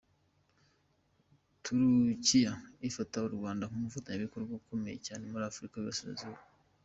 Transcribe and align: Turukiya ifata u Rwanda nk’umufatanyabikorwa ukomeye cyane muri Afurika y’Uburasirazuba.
Turukiya 1.63 2.53
ifata 2.89 3.17
u 3.27 3.31
Rwanda 3.37 3.63
nk’umufatanyabikorwa 3.67 4.53
ukomeye 4.61 4.97
cyane 5.07 5.23
muri 5.31 5.43
Afurika 5.47 5.73
y’Uburasirazuba. 5.75 6.39